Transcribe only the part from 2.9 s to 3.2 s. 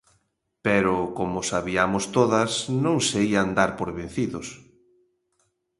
se